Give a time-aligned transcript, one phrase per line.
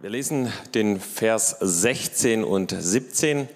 [0.00, 3.48] Wir lesen den Vers 16 und 17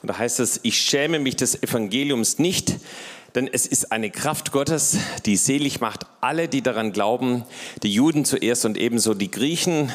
[0.00, 2.76] und da heißt es, ich schäme mich des Evangeliums nicht,
[3.34, 4.96] denn es ist eine Kraft Gottes,
[5.26, 7.44] die selig macht alle, die daran glauben,
[7.82, 9.92] die Juden zuerst und ebenso die Griechen.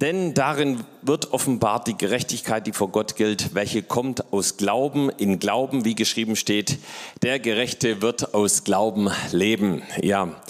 [0.00, 5.38] Denn darin wird offenbart die Gerechtigkeit, die vor Gott gilt, welche kommt aus Glauben in
[5.38, 6.78] Glauben, wie geschrieben steht,
[7.20, 9.82] der Gerechte wird aus Glauben leben.
[10.00, 10.40] Ja.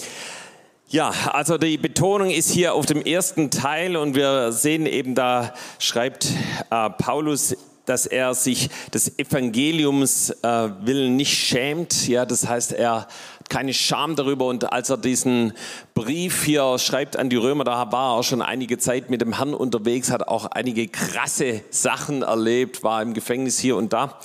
[0.93, 5.55] Ja, also die Betonung ist hier auf dem ersten Teil und wir sehen eben, da
[5.79, 6.27] schreibt
[6.69, 7.55] äh, Paulus,
[7.87, 12.07] dass er sich des Evangeliums äh, willen nicht schämt.
[12.07, 13.07] Ja, das heißt, er
[13.49, 14.45] keine Scham darüber.
[14.45, 15.53] Und als er diesen
[15.95, 19.55] Brief hier schreibt an die Römer, da war er schon einige Zeit mit dem Herrn
[19.55, 24.19] unterwegs, hat auch einige krasse Sachen erlebt, war im Gefängnis hier und da.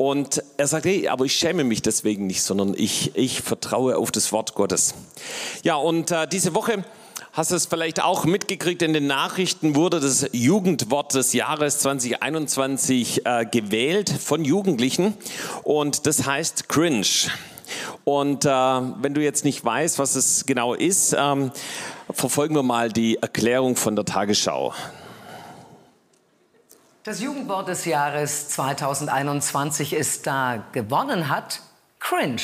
[0.00, 4.10] Und er sagt, hey, aber ich schäme mich deswegen nicht, sondern ich, ich vertraue auf
[4.10, 4.94] das Wort Gottes.
[5.62, 6.86] Ja, und äh, diese Woche
[7.34, 13.26] hast du es vielleicht auch mitgekriegt, in den Nachrichten wurde das Jugendwort des Jahres 2021
[13.26, 15.12] äh, gewählt von Jugendlichen
[15.64, 17.04] und das heißt cringe.
[18.04, 21.52] Und äh, wenn du jetzt nicht weißt, was es genau ist, ähm,
[22.10, 24.72] verfolgen wir mal die Erklärung von der Tagesschau.
[27.02, 31.62] Das Jugendwort des Jahres 2021 ist da gewonnen hat
[31.98, 32.42] cringe.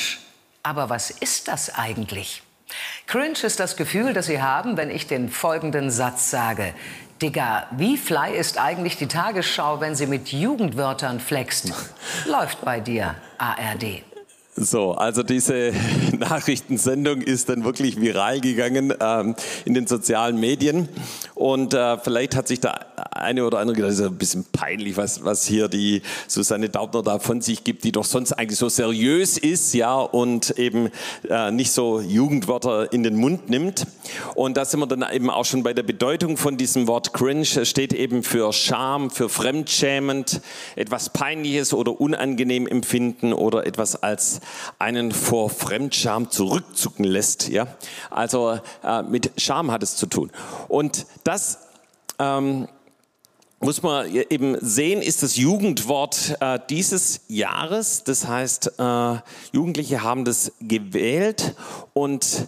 [0.63, 2.41] Aber was ist das eigentlich?
[3.05, 6.73] Cringe ist das Gefühl, das Sie haben, wenn ich den folgenden Satz sage.
[7.21, 11.71] Digga, wie fly ist eigentlich die Tagesschau, wenn sie mit Jugendwörtern flext?
[12.25, 14.03] Läuft bei dir, ARD.
[14.59, 15.71] So, also diese
[16.17, 20.89] Nachrichtensendung ist dann wirklich viral gegangen ähm, in den sozialen Medien
[21.35, 22.79] und äh, vielleicht hat sich da
[23.11, 27.03] eine oder andere gedacht, das ist ein bisschen peinlich, was, was hier die Susanne Daubner
[27.03, 30.89] da von sich gibt, die doch sonst eigentlich so seriös ist, ja, und eben
[31.29, 33.85] äh, nicht so Jugendwörter in den Mund nimmt.
[34.33, 37.41] Und da sind wir dann eben auch schon bei der Bedeutung von diesem Wort cringe.
[37.41, 40.41] Es steht eben für Scham, für fremdschämend,
[40.75, 44.41] etwas Peinliches oder unangenehm empfinden oder etwas als
[44.79, 47.49] einen vor Fremdscham zurückzucken lässt.
[47.49, 47.67] Ja?
[48.09, 50.31] Also äh, mit Scham hat es zu tun.
[50.67, 51.59] Und das
[52.19, 52.67] ähm,
[53.59, 58.03] muss man eben sehen, ist das Jugendwort äh, dieses Jahres.
[58.03, 59.15] Das heißt, äh,
[59.51, 61.55] Jugendliche haben das gewählt
[61.93, 62.47] und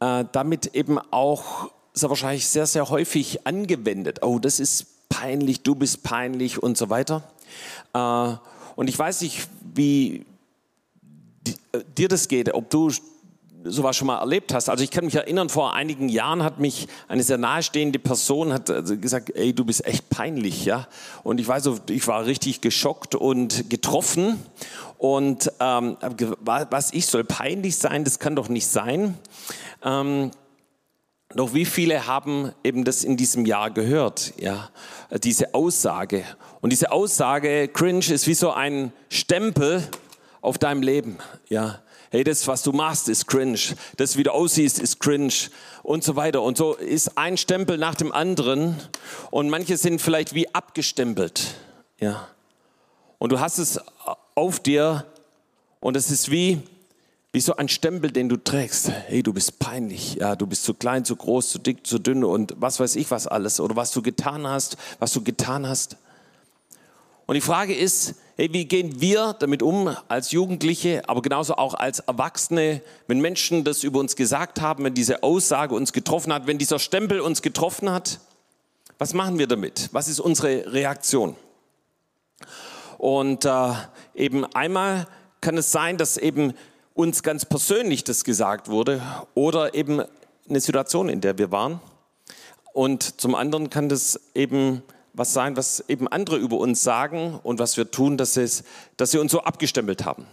[0.00, 4.22] äh, damit eben auch sehr wahrscheinlich sehr, sehr häufig angewendet.
[4.22, 7.22] Oh, das ist peinlich, du bist peinlich und so weiter.
[7.94, 8.34] Äh,
[8.76, 10.24] und ich weiß nicht, wie
[11.96, 12.90] dir das geht, ob du
[13.64, 14.68] sowas schon mal erlebt hast.
[14.68, 18.70] Also ich kann mich erinnern, vor einigen Jahren hat mich eine sehr nahestehende Person hat
[18.70, 20.88] äh, gesagt, ey, du bist echt peinlich, ja.
[21.22, 24.38] Und ich weiß, ich war richtig geschockt und getroffen
[24.98, 29.16] und ähm, was ich soll peinlich sein, das kann doch nicht sein.
[29.82, 30.30] Ähm,
[31.34, 34.70] doch wie viele haben eben das in diesem Jahr gehört, ja,
[35.22, 36.24] diese Aussage.
[36.60, 39.82] Und diese Aussage, cringe, ist wie so ein Stempel
[40.40, 41.18] auf deinem Leben,
[41.48, 41.80] ja.
[42.12, 43.60] Hey, das, was du machst, ist cringe.
[43.96, 45.32] Das, wie du aussiehst, ist cringe
[45.84, 46.42] und so weiter.
[46.42, 48.76] Und so ist ein Stempel nach dem anderen
[49.30, 51.54] und manche sind vielleicht wie abgestempelt,
[52.00, 52.26] ja.
[53.18, 53.78] Und du hast es
[54.34, 55.06] auf dir
[55.78, 56.62] und es ist wie,
[57.32, 58.90] wie so ein Stempel, den du trägst.
[58.90, 62.24] Hey, du bist peinlich, ja, du bist zu klein, zu groß, zu dick, zu dünn
[62.24, 65.96] und was weiß ich was alles oder was du getan hast, was du getan hast.
[67.26, 71.74] Und die Frage ist, hey, wie gehen wir damit um als Jugendliche, aber genauso auch
[71.74, 76.46] als Erwachsene, wenn Menschen das über uns gesagt haben, wenn diese Aussage uns getroffen hat,
[76.46, 78.18] wenn dieser Stempel uns getroffen hat?
[78.96, 79.90] Was machen wir damit?
[79.92, 81.36] Was ist unsere Reaktion?
[82.96, 83.72] Und äh,
[84.14, 85.06] eben einmal
[85.42, 86.54] kann es sein, dass eben
[86.94, 89.02] uns ganz persönlich das gesagt wurde
[89.34, 90.02] oder eben
[90.48, 91.78] eine Situation, in der wir waren.
[92.72, 94.82] Und zum anderen kann das eben
[95.20, 98.64] was sein, was eben andere über uns sagen und was wir tun, dass, es,
[98.96, 100.26] dass sie uns so abgestempelt haben.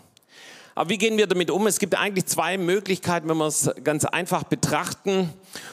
[0.76, 1.68] Aber wie gehen wir damit um?
[1.68, 5.30] Es gibt eigentlich zwei Möglichkeiten, wenn wir es ganz einfach betrachten.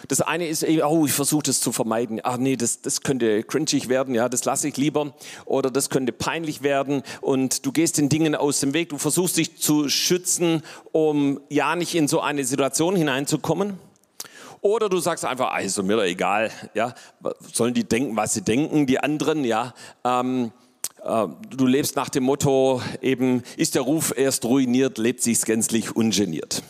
[0.09, 2.21] Das eine ist, oh, ich versuche das zu vermeiden.
[2.25, 5.15] Ach nee, das, das könnte cringig werden, ja, das lasse ich lieber.
[5.45, 8.89] Oder das könnte peinlich werden und du gehst den Dingen aus dem Weg.
[8.89, 13.79] Du versuchst dich zu schützen, um ja nicht in so eine Situation hineinzukommen.
[14.65, 16.95] Oder du sagst einfach, also mir doch egal, ja,
[17.53, 19.75] sollen die denken, was sie denken, die anderen, ja.
[20.05, 20.53] Ähm,
[21.05, 25.95] äh, du lebst nach dem Motto, eben ist der Ruf erst ruiniert, lebt sich's gänzlich
[25.95, 26.63] ungeniert.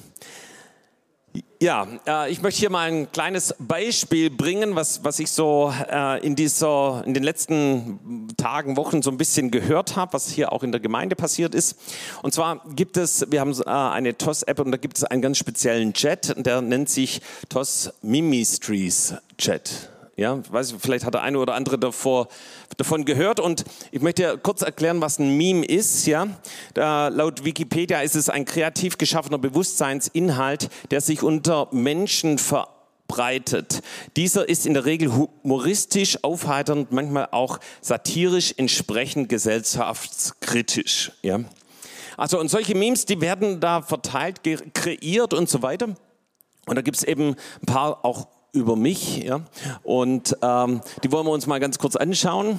[1.61, 6.25] Ja, äh, ich möchte hier mal ein kleines Beispiel bringen, was, was ich so äh,
[6.25, 10.63] in, dieser, in den letzten Tagen, Wochen so ein bisschen gehört habe, was hier auch
[10.63, 11.79] in der Gemeinde passiert ist.
[12.23, 15.39] Und zwar gibt es, wir haben äh, eine TOS-App und da gibt es einen ganz
[15.39, 19.94] speziellen Chat, der nennt sich TOS Mimistries Chat.
[20.17, 22.29] Ja, weiß, vielleicht hat der eine oder andere davor,
[22.77, 23.41] davon gehört.
[23.41, 26.07] Und ich möchte kurz erklären, was ein Meme ist.
[26.07, 26.29] Ja,
[26.73, 33.83] da, laut Wikipedia ist es ein kreativ geschaffener Bewusstseinsinhalt, der sich unter Menschen verbreitet.
[34.17, 41.11] Dieser ist in der Regel humoristisch, aufheiternd, manchmal auch satirisch, entsprechend gesellschaftskritisch.
[41.23, 41.41] Ja.
[42.17, 44.43] Also und solche Memes, die werden da verteilt,
[44.75, 45.89] kreiert und so weiter.
[46.67, 49.25] Und da gibt es eben ein paar auch über mich.
[49.25, 49.41] Ja?
[49.83, 52.59] Und ähm, die wollen wir uns mal ganz kurz anschauen.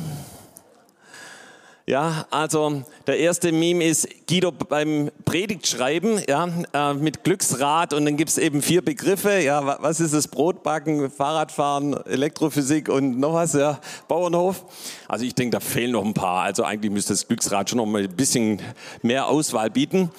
[1.88, 8.18] Ja, also der erste Meme ist Guido beim Predigtschreiben, ja, äh, mit Glücksrad und dann
[8.18, 10.28] gibt es eben vier Begriffe, ja, was ist das?
[10.28, 14.66] Brotbacken, Fahrradfahren, Elektrophysik und noch was, ja, Bauernhof.
[15.08, 17.86] Also ich denke, da fehlen noch ein paar, also eigentlich müsste das Glücksrad schon noch
[17.86, 18.64] mal ein bisschen
[19.04, 20.10] mehr Auswahl bieten.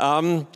[0.00, 0.46] Ähm,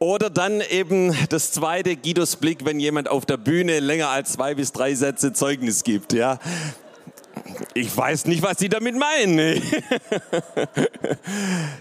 [0.00, 4.54] oder dann eben das zweite, Guidos Blick, wenn jemand auf der Bühne länger als zwei
[4.54, 6.14] bis drei Sätze Zeugnis gibt.
[6.14, 6.38] Ja.
[7.74, 9.38] Ich weiß nicht, was Sie damit meinen.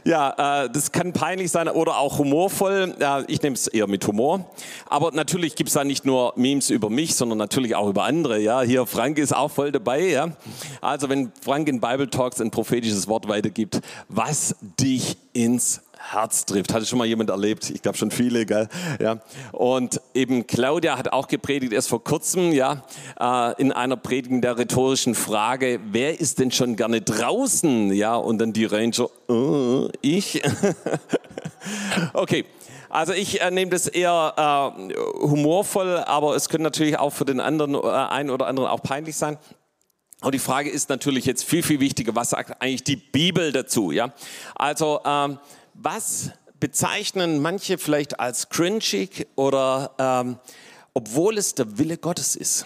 [0.04, 2.96] ja, äh, das kann peinlich sein oder auch humorvoll.
[3.00, 4.52] Ja, ich nehme es eher mit Humor.
[4.88, 8.40] Aber natürlich gibt es da nicht nur Memes über mich, sondern natürlich auch über andere.
[8.40, 10.02] Ja, hier Frank ist auch voll dabei.
[10.02, 10.32] Ja,
[10.82, 13.80] also wenn Frank in Bible Talks ein prophetisches Wort weitergibt,
[14.10, 16.74] was dich ins Herz trifft.
[16.74, 17.70] Hatte schon mal jemand erlebt?
[17.70, 18.70] Ich glaube schon viele, gell?
[19.00, 19.20] Ja.
[19.52, 22.84] Und eben Claudia hat auch gepredigt erst vor kurzem, ja,
[23.20, 27.94] äh, in einer Predigt der rhetorischen Frage, wer ist denn schon gerne draußen?
[27.94, 30.42] Ja, und dann die Ranger, uh, ich.
[32.14, 32.46] okay.
[32.90, 37.40] Also ich äh, nehme das eher äh, humorvoll, aber es könnte natürlich auch für den
[37.40, 39.38] anderen, äh, einen oder anderen auch peinlich sein.
[40.22, 43.92] Und die Frage ist natürlich jetzt viel, viel wichtiger, was sagt eigentlich die Bibel dazu?
[43.92, 44.12] Ja?
[44.56, 45.38] Also ähm,
[45.82, 50.38] was bezeichnen manche vielleicht als cringig oder ähm,
[50.94, 52.66] obwohl es der Wille Gottes ist.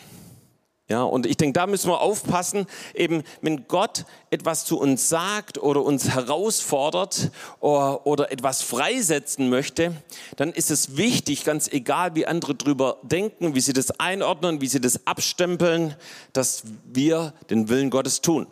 [0.89, 5.57] Ja, und ich denke, da müssen wir aufpassen, eben wenn Gott etwas zu uns sagt
[5.57, 7.31] oder uns herausfordert
[7.61, 9.95] oder, oder etwas freisetzen möchte,
[10.35, 14.67] dann ist es wichtig, ganz egal wie andere drüber denken, wie sie das einordnen, wie
[14.67, 15.95] sie das abstempeln,
[16.33, 18.47] dass wir den Willen Gottes tun.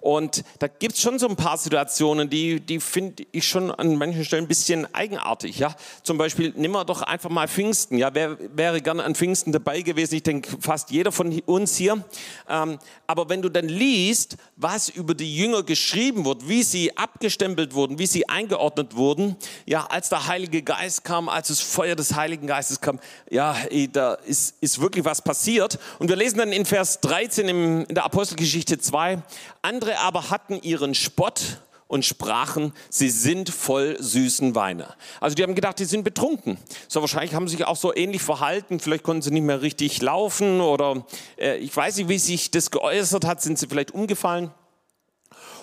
[0.00, 3.96] Und da gibt es schon so ein paar Situationen, die, die finde ich schon an
[3.96, 5.58] manchen Stellen ein bisschen eigenartig.
[5.58, 5.74] Ja?
[6.02, 7.98] Zum Beispiel, nimm wir doch einfach mal Pfingsten.
[7.98, 8.14] Ja?
[8.14, 10.14] Wer wäre gerne an Pfingsten dabei gewesen?
[10.14, 12.04] Ich denke, fast jeder von uns hier.
[12.48, 17.74] Ähm, aber wenn du dann liest, was über die Jünger geschrieben wird, wie sie abgestempelt
[17.74, 19.36] wurden, wie sie eingeordnet wurden,
[19.66, 23.00] ja, als der Heilige Geist kam, als das Feuer des Heiligen Geistes kam,
[23.30, 23.56] ja,
[23.92, 25.78] da ist, ist wirklich was passiert.
[25.98, 29.22] Und wir lesen dann in Vers 13 im, in der Apostelgeschichte 2,
[29.62, 31.60] andere aber hatten ihren Spott
[31.90, 34.94] und sprachen, sie sind voll süßen Weine.
[35.20, 36.56] Also die haben gedacht, die sind betrunken.
[36.88, 38.78] So wahrscheinlich haben sie sich auch so ähnlich verhalten.
[38.78, 41.04] Vielleicht konnten sie nicht mehr richtig laufen oder
[41.36, 43.42] äh, ich weiß nicht, wie sich das geäußert hat.
[43.42, 44.52] Sind sie vielleicht umgefallen?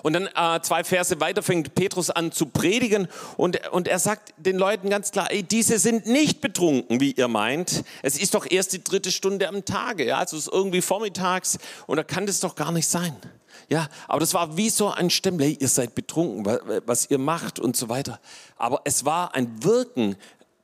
[0.04, 3.08] Und dann äh, zwei Verse weiter fängt Petrus an zu predigen
[3.38, 7.28] und, und er sagt den Leuten ganz klar, ey, diese sind nicht betrunken, wie ihr
[7.28, 7.84] meint.
[8.04, 11.58] Es ist doch erst die dritte Stunde am Tage, ja, also es ist irgendwie vormittags
[11.86, 13.16] und da kann das doch gar nicht sein.
[13.70, 16.46] Ja, aber das war wie so ein Stempel, hey, ihr seid betrunken,
[16.86, 18.20] was ihr macht und so weiter.
[18.56, 20.16] Aber es war ein Wirken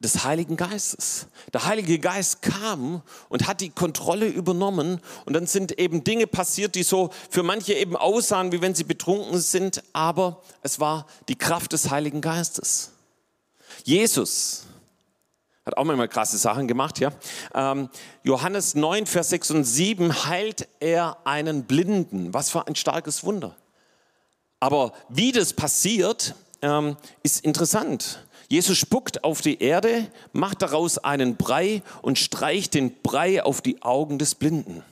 [0.04, 1.28] des Heiligen Geistes.
[1.54, 6.76] Der Heilige Geist kam und hat die Kontrolle übernommen und dann sind eben Dinge passiert,
[6.76, 11.38] die so für manche eben aussahen, wie wenn sie betrunken sind, aber es war die
[11.38, 12.92] Kraft des Heiligen Geistes.
[13.84, 14.66] Jesus
[15.66, 17.12] hat auch manchmal krasse Sachen gemacht, ja.
[17.54, 17.90] Ähm,
[18.24, 22.34] Johannes 9, Vers 6 und 7 heilt er einen Blinden.
[22.34, 23.56] Was für ein starkes Wunder.
[24.60, 28.26] Aber wie das passiert, ähm, ist interessant.
[28.54, 33.82] Jesus spuckt auf die Erde, macht daraus einen Brei und streicht den Brei auf die
[33.82, 34.84] Augen des Blinden.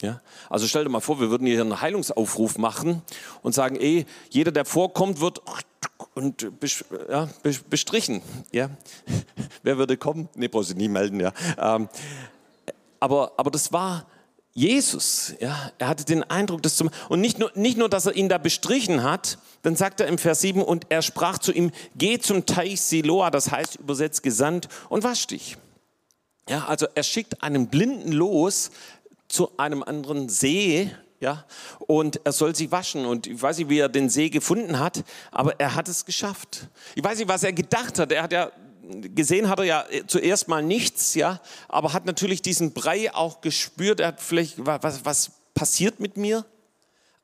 [0.00, 0.22] Ja?
[0.48, 3.02] Also stell dir mal vor, wir würden hier einen Heilungsaufruf machen
[3.42, 5.42] und sagen, ey, jeder, der vorkommt, wird
[6.14, 6.50] und
[7.10, 7.28] ja,
[7.68, 8.22] bestrichen.
[8.50, 8.70] Ja?
[9.62, 10.30] Wer würde kommen?
[10.34, 11.20] Nee, brauchst du nie melden.
[11.20, 11.34] Ja.
[11.58, 11.90] Ähm,
[12.98, 14.06] aber, aber das war
[14.54, 15.34] Jesus.
[15.40, 15.72] Ja?
[15.78, 18.38] Er hatte den Eindruck, dass zum, und nicht nur, nicht nur, dass er ihn da
[18.38, 22.46] bestrichen hat, dann sagt er im Vers 7, und er sprach zu ihm, geh zum
[22.46, 25.56] Teich Siloa, das heißt übersetzt gesandt, und wasch dich.
[26.48, 28.70] Ja, also er schickt einen Blinden los
[29.28, 30.90] zu einem anderen See,
[31.20, 31.44] ja,
[31.86, 33.06] und er soll sich waschen.
[33.06, 36.66] Und ich weiß nicht, wie er den See gefunden hat, aber er hat es geschafft.
[36.96, 38.10] Ich weiß nicht, was er gedacht hat.
[38.10, 38.50] Er hat ja
[39.14, 44.00] gesehen hat er ja zuerst mal nichts, ja, aber hat natürlich diesen Brei auch gespürt.
[44.00, 46.44] Er hat vielleicht, was, was passiert mit mir?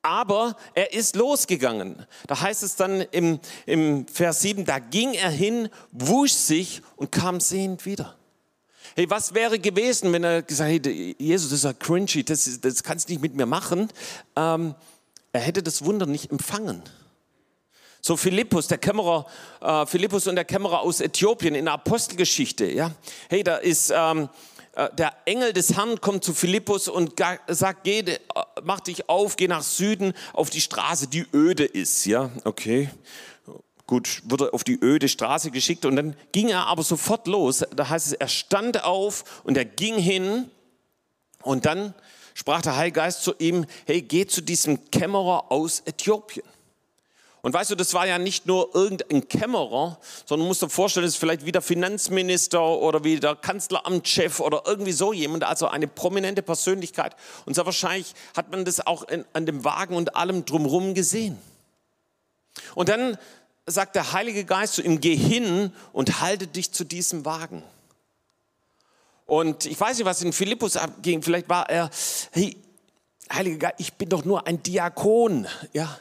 [0.02, 2.06] Aber er ist losgegangen.
[2.26, 7.12] Da heißt es dann im, im Vers 7, da ging er hin, wusch sich und
[7.12, 8.16] kam sehend wieder.
[8.94, 12.82] Hey, was wäre gewesen, wenn er gesagt hätte, Jesus, das ist ja cringy, das, das
[12.82, 13.88] kannst du nicht mit mir machen.
[14.34, 14.74] Ähm,
[15.32, 16.82] er hätte das Wunder nicht empfangen.
[18.00, 19.26] So Philippus, der Kämmerer,
[19.60, 22.70] äh, Philippus und der Kämmerer aus Äthiopien in der Apostelgeschichte.
[22.70, 22.92] Ja,
[23.28, 24.28] hey, da ist ähm,
[24.78, 27.14] äh, der Engel des Herrn kommt zu Philippus und
[27.48, 28.18] sagt, geh, äh,
[28.62, 32.04] mach dich auf, geh nach Süden auf die Straße, die öde ist.
[32.06, 32.88] Ja, okay.
[33.88, 37.64] Gut, wurde auf die öde Straße geschickt und dann ging er aber sofort los.
[37.74, 40.50] Da heißt es, er stand auf und er ging hin
[41.42, 41.94] und dann
[42.34, 46.44] sprach der Heilige Geist zu ihm, hey, geh zu diesem Kämmerer aus Äthiopien.
[47.40, 51.06] Und weißt du, das war ja nicht nur irgendein Kämmerer, sondern du musst dir vorstellen,
[51.06, 55.68] es ist vielleicht wie der Finanzminister oder wie der Kanzleramtschef oder irgendwie so jemand, also
[55.68, 57.14] eine prominente Persönlichkeit.
[57.46, 61.38] Und sehr wahrscheinlich hat man das auch in, an dem Wagen und allem drumherum gesehen.
[62.74, 63.16] Und dann
[63.66, 67.62] sagt der Heilige Geist zu ihm, geh hin und halte dich zu diesem Wagen.
[69.26, 71.22] Und ich weiß nicht, was in Philippus abging.
[71.22, 71.90] Vielleicht war er,
[72.32, 72.56] hey,
[73.30, 75.98] Heiliger Geist, ich bin doch nur ein Diakon, ja.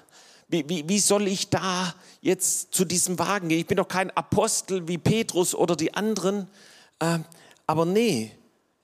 [0.50, 3.60] Wie, wie, wie soll ich da jetzt zu diesem Wagen gehen?
[3.60, 6.48] Ich bin doch kein Apostel wie Petrus oder die anderen.
[7.00, 7.20] Äh,
[7.66, 8.32] aber nee,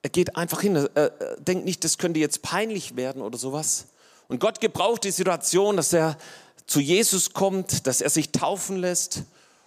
[0.01, 0.75] er geht einfach hin.
[0.93, 3.88] Er denkt nicht, das könnte jetzt peinlich werden oder sowas.
[4.27, 6.17] Und Gott gebraucht die Situation, dass er
[6.67, 9.24] zu Jesus kommt, dass er sich taufen lässt.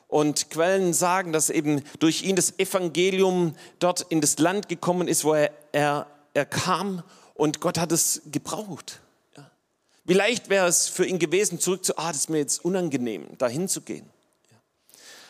[0.09, 5.25] Und Quellen sagen, dass eben durch ihn das Evangelium dort in das Land gekommen ist,
[5.25, 7.03] wo er, er, er kam.
[7.35, 9.01] Und Gott hat es gebraucht.
[10.07, 13.27] Wie leicht wäre es für ihn gewesen, zurück zu, ah, das ist mir jetzt unangenehm,
[13.39, 14.09] dahin zu gehen.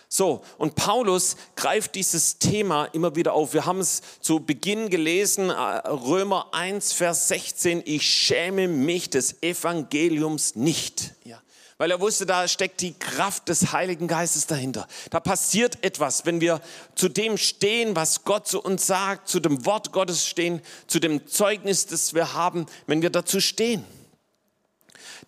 [0.09, 3.54] So, und Paulus greift dieses Thema immer wieder auf.
[3.54, 9.42] Wir haben es zu Beginn gelesen, äh, Römer 1, Vers 16, ich schäme mich des
[9.42, 11.14] Evangeliums nicht.
[11.25, 11.42] Ja.
[11.78, 14.87] Weil er wusste, da steckt die Kraft des Heiligen Geistes dahinter.
[15.11, 16.61] Da passiert etwas, wenn wir
[16.95, 21.26] zu dem stehen, was Gott zu uns sagt, zu dem Wort Gottes stehen, zu dem
[21.26, 23.85] Zeugnis, das wir haben, wenn wir dazu stehen.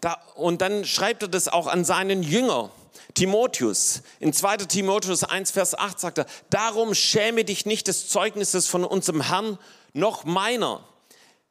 [0.01, 2.71] Da, und dann schreibt er das auch an seinen Jünger.
[3.15, 4.59] Timotheus, in 2.
[4.59, 9.59] Timotheus 1, Vers 8 sagt er, darum schäme dich nicht des Zeugnisses von unserem Herrn,
[9.93, 10.85] noch meiner,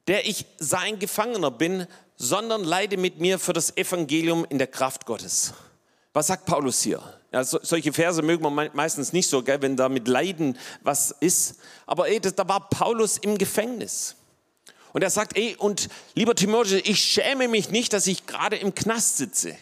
[0.07, 5.05] der ich sein Gefangener bin, sondern leide mit mir für das Evangelium in der Kraft
[5.05, 5.53] Gottes.
[6.13, 7.01] Was sagt Paulus hier?
[7.31, 11.11] Ja, so, solche Verse mögen wir meistens nicht so, gell, wenn da mit Leiden was
[11.11, 11.59] ist.
[11.85, 14.15] Aber ey, das, da war Paulus im Gefängnis.
[14.93, 18.73] Und er sagt, ey, und lieber Timotheus, ich schäme mich nicht, dass ich gerade im
[18.75, 19.55] Knast sitze,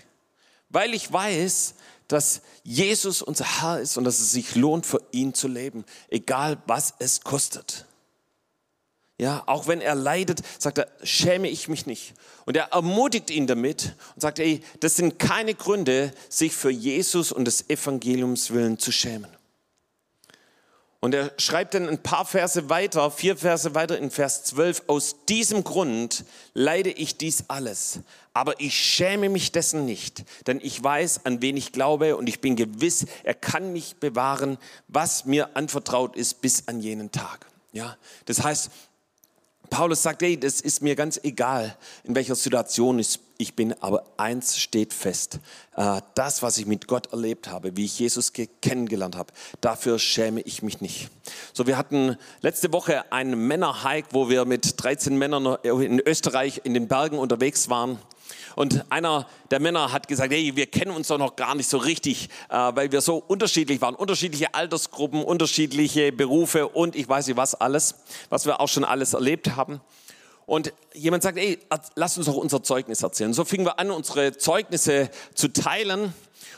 [0.70, 1.75] weil ich weiß,
[2.08, 6.58] dass Jesus unser Herr ist und dass es sich lohnt, für ihn zu leben, egal
[6.67, 7.86] was es kostet.
[9.17, 12.13] Ja, auch wenn er leidet, sagt er, schäme ich mich nicht.
[12.46, 17.32] Und er ermutigt ihn damit und sagt, ey, das sind keine Gründe, sich für Jesus
[17.32, 19.35] und des Evangeliums willen zu schämen.
[21.06, 25.18] Und er schreibt dann ein paar Verse weiter, vier Verse weiter in Vers 12, aus
[25.30, 28.00] diesem Grund leide ich dies alles.
[28.34, 32.42] Aber ich schäme mich dessen nicht, denn ich weiß, an wen ich glaube und ich
[32.42, 34.58] bin gewiss, er kann mich bewahren,
[34.88, 37.46] was mir anvertraut ist bis an jenen Tag.
[37.72, 38.72] Ja, das heißt,
[39.70, 43.04] Paulus sagt, hey, das ist mir ganz egal, in welcher Situation
[43.38, 45.40] ich bin, aber eins steht fest.
[45.76, 48.32] Äh, das, was ich mit Gott erlebt habe, wie ich Jesus
[48.62, 51.10] kennengelernt habe, dafür schäme ich mich nicht.
[51.54, 56.74] So, wir hatten letzte Woche einen Männerhike, wo wir mit 13 Männern in Österreich in
[56.74, 58.00] den Bergen unterwegs waren.
[58.56, 61.78] Und einer der Männer hat gesagt, hey, wir kennen uns doch noch gar nicht so
[61.78, 63.96] richtig, äh, weil wir so unterschiedlich waren.
[63.96, 67.96] Unterschiedliche Altersgruppen, unterschiedliche Berufe und ich weiß nicht was alles,
[68.30, 69.82] was wir auch schon alles erlebt haben.
[70.46, 71.60] Und jemand sagt, ey,
[71.96, 73.34] lass uns doch unser Zeugnis erzählen.
[73.34, 76.14] So fingen wir an, unsere Zeugnisse zu teilen.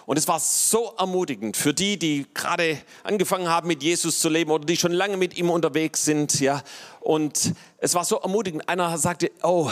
[0.06, 4.52] Und es war so ermutigend für die, die gerade angefangen haben, mit Jesus zu leben
[4.52, 6.64] oder die schon lange mit ihm unterwegs sind, ja.
[7.02, 8.68] Und es war so ermutigend.
[8.70, 9.70] Einer sagte, oh,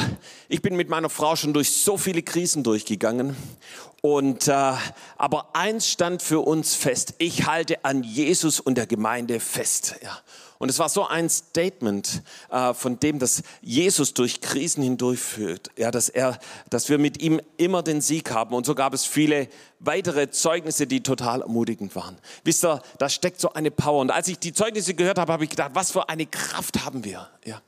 [0.49, 3.35] ich bin mit meiner Frau schon durch so viele Krisen durchgegangen.
[4.01, 4.73] Und, äh,
[5.17, 7.15] aber eins stand für uns fest.
[7.17, 10.19] Ich halte an Jesus und der Gemeinde fest, ja.
[10.57, 15.91] Und es war so ein Statement äh, von dem, dass Jesus durch Krisen hindurchführt, ja,
[15.91, 18.55] dass er, dass wir mit ihm immer den Sieg haben.
[18.55, 22.17] Und so gab es viele weitere Zeugnisse, die total ermutigend waren.
[22.43, 23.99] Wisst ihr, da steckt so eine Power.
[23.99, 27.03] Und als ich die Zeugnisse gehört habe, habe ich gedacht, was für eine Kraft haben
[27.03, 27.61] wir, ja.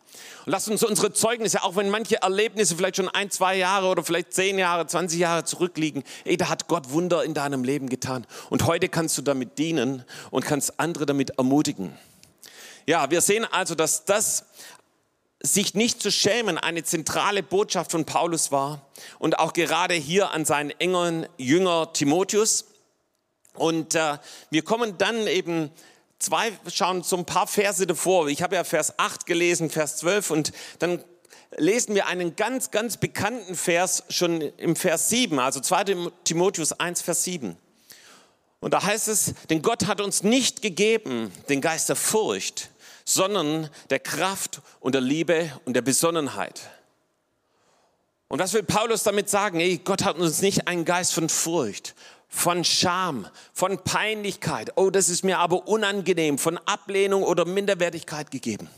[0.46, 4.04] Und lasst uns unsere Zeugnisse, auch wenn manche Erlebnisse vielleicht schon ein, zwei Jahre oder
[4.04, 8.26] vielleicht zehn Jahre, 20 Jahre zurückliegen, ey, da hat Gott Wunder in deinem Leben getan.
[8.50, 11.94] Und heute kannst du damit dienen und kannst andere damit ermutigen.
[12.90, 14.46] Ja, wir sehen also, dass das
[15.42, 18.88] sich nicht zu schämen eine zentrale Botschaft von Paulus war
[19.20, 22.66] und auch gerade hier an seinen engen Jünger Timotheus.
[23.56, 24.20] Und äh,
[24.52, 25.70] wir kommen dann eben
[26.18, 28.30] zwei, schauen so ein paar Verse davor.
[28.30, 31.04] Ich habe ja Vers 8 gelesen, Vers 12 und dann
[31.58, 37.02] lesen wir einen ganz, ganz bekannten Vers schon im Vers 7, also 2 Timotheus 1,
[37.02, 37.58] Vers 7.
[38.62, 42.70] Und da heißt es, denn Gott hat uns nicht gegeben den Geist der Furcht,
[43.08, 46.70] sondern der Kraft und der Liebe und der Besonnenheit.
[48.28, 49.62] Und was will Paulus damit sagen?
[49.62, 51.96] Ey, Gott hat uns nicht einen Geist von Furcht,
[52.28, 54.74] von Scham, von Peinlichkeit.
[54.76, 58.70] Oh, das ist mir aber unangenehm, von Ablehnung oder Minderwertigkeit gegeben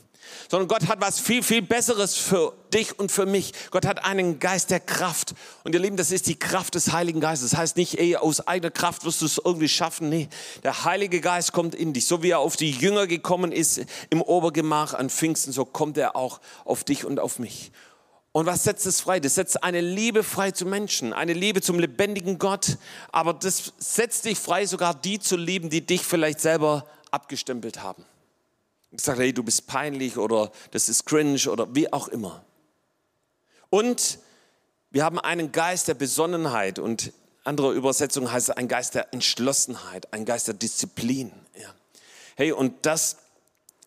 [0.49, 3.53] sondern Gott hat was viel, viel Besseres für dich und für mich.
[3.71, 5.33] Gott hat einen Geist der Kraft.
[5.63, 7.51] Und ihr Lieben, das ist die Kraft des Heiligen Geistes.
[7.51, 10.09] Das heißt nicht, ey, aus eigener Kraft wirst du es irgendwie schaffen.
[10.09, 10.29] Nee,
[10.63, 12.05] der Heilige Geist kommt in dich.
[12.05, 16.15] So wie er auf die Jünger gekommen ist im Obergemach an Pfingsten, so kommt er
[16.15, 17.71] auch auf dich und auf mich.
[18.31, 19.19] Und was setzt es frei?
[19.19, 22.77] Das setzt eine Liebe frei zu Menschen, eine Liebe zum lebendigen Gott.
[23.11, 28.05] Aber das setzt dich frei, sogar die zu lieben, die dich vielleicht selber abgestempelt haben
[28.91, 32.43] gesagt, hey, du bist peinlich oder das ist cringe oder wie auch immer.
[33.69, 34.19] Und
[34.91, 40.25] wir haben einen Geist der Besonnenheit und andere Übersetzung heißt ein Geist der Entschlossenheit, ein
[40.25, 41.31] Geist der Disziplin.
[41.59, 41.73] Ja.
[42.35, 43.17] Hey, und das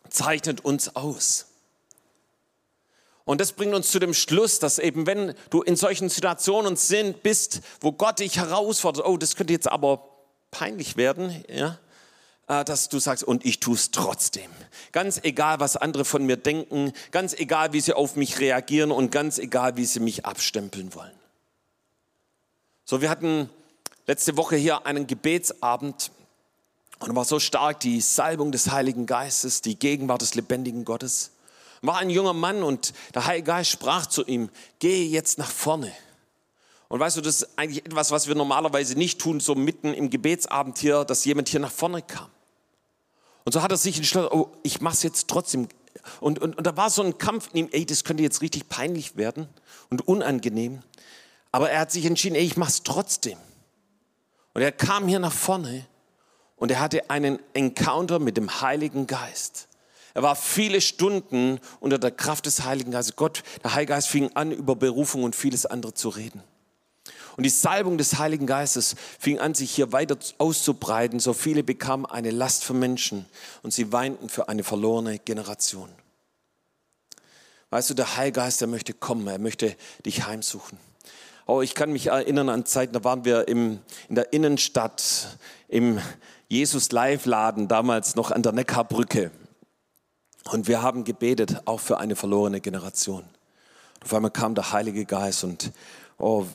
[0.09, 1.47] zeichnet uns aus.
[3.25, 7.23] Und das bringt uns zu dem Schluss, dass eben wenn du in solchen Situationen sind,
[7.23, 10.09] bist, wo Gott dich herausfordert, oh, das könnte jetzt aber
[10.51, 11.79] peinlich werden, ja,
[12.47, 14.51] dass du sagst, und ich tue es trotzdem.
[14.91, 19.11] Ganz egal, was andere von mir denken, ganz egal, wie sie auf mich reagieren und
[19.11, 21.13] ganz egal, wie sie mich abstempeln wollen.
[22.85, 23.49] So, wir hatten
[24.07, 26.11] letzte Woche hier einen Gebetsabend
[26.99, 31.31] und war so stark die Salbung des Heiligen Geistes, die Gegenwart des lebendigen Gottes.
[31.81, 35.93] War ein junger Mann und der Heilige Geist sprach zu ihm, geh jetzt nach vorne.
[36.93, 40.11] Und weißt du, das ist eigentlich etwas, was wir normalerweise nicht tun, so mitten im
[40.11, 42.29] Gebetsabend hier, dass jemand hier nach vorne kam.
[43.47, 45.69] Und so hat er sich entschlossen, oh, ich mach's jetzt trotzdem.
[46.21, 48.69] Und, und, und da war so ein Kampf in ihm, ey, das könnte jetzt richtig
[48.69, 49.49] peinlich werden
[49.89, 50.83] und unangenehm.
[51.51, 53.39] Aber er hat sich entschieden, ey, ich mach's trotzdem.
[54.53, 55.87] Und er kam hier nach vorne
[56.57, 59.67] und er hatte einen Encounter mit dem Heiligen Geist.
[60.13, 63.17] Er war viele Stunden unter der Kraft des Heiligen Geistes.
[63.17, 66.43] Gott, der Heilige Geist fing an, über Berufung und vieles andere zu reden.
[67.37, 71.21] Und die Salbung des Heiligen Geistes fing an, sich hier weiter auszubreiten.
[71.21, 73.27] So viele bekamen eine Last für Menschen
[73.63, 75.89] und sie weinten für eine verlorene Generation.
[77.71, 80.79] Weißt du, der Heilige Geist, der möchte kommen, er möchte dich heimsuchen.
[81.47, 85.99] Oh, ich kann mich erinnern an Zeiten, da waren wir im, in der Innenstadt, im
[86.49, 89.31] Jesus Live Laden, damals noch an der Neckarbrücke.
[90.51, 93.25] Und wir haben gebetet, auch für eine verlorene Generation.
[94.05, 95.73] Auf einmal kam der Heilige Geist und
[96.19, 96.47] oh,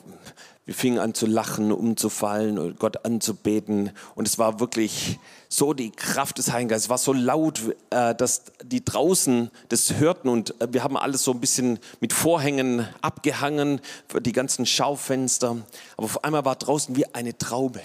[0.68, 3.90] wir fingen an zu lachen, umzufallen und Gott anzubeten.
[4.14, 5.18] Und es war wirklich
[5.48, 6.84] so die Kraft des Heiligen Geistes.
[6.84, 10.28] Es war so laut, äh, dass die draußen das hörten.
[10.28, 13.80] Und äh, wir haben alles so ein bisschen mit Vorhängen abgehangen,
[14.20, 15.56] die ganzen Schaufenster.
[15.96, 17.80] Aber auf einmal war draußen wie eine Traube.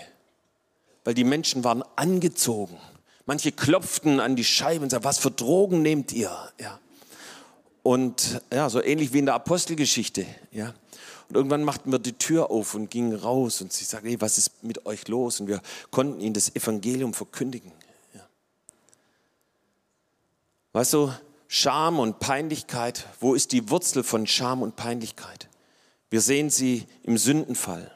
[1.06, 2.78] Weil die Menschen waren angezogen.
[3.26, 6.32] Manche klopften an die Scheibe und sagten, was für Drogen nehmt ihr?
[6.60, 6.80] Ja.
[7.82, 10.26] Und ja, so ähnlich wie in der Apostelgeschichte.
[10.52, 10.74] Ja.
[11.34, 14.38] Und irgendwann machten wir die Tür auf und gingen raus und sie sagten, hey, was
[14.38, 15.40] ist mit euch los?
[15.40, 17.72] Und wir konnten ihnen das Evangelium verkündigen.
[18.14, 18.22] Ja.
[20.74, 21.12] Weißt du,
[21.48, 25.50] Scham und Peinlichkeit, wo ist die Wurzel von Scham und Peinlichkeit?
[26.12, 27.92] Wir sehen sie im Sündenfall.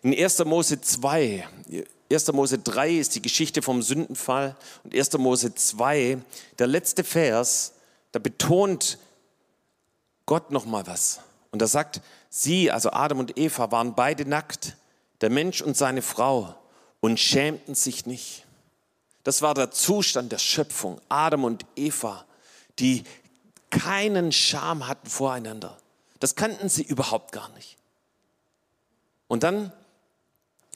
[0.00, 0.46] In 1.
[0.46, 1.46] Mose 2,
[2.10, 2.32] 1.
[2.32, 5.12] Mose 3 ist die Geschichte vom Sündenfall und 1.
[5.18, 6.22] Mose 2,
[6.58, 7.74] der letzte Vers,
[8.12, 8.96] da betont
[10.24, 11.20] Gott noch mal was.
[11.52, 14.76] Und er sagt, sie, also Adam und Eva, waren beide nackt,
[15.20, 16.56] der Mensch und seine Frau,
[17.00, 18.46] und schämten sich nicht.
[19.24, 21.00] Das war der Zustand der Schöpfung.
[21.08, 22.24] Adam und Eva,
[22.78, 23.04] die
[23.70, 25.76] keinen Scham hatten voreinander.
[26.20, 27.76] Das kannten sie überhaupt gar nicht.
[29.28, 29.72] Und dann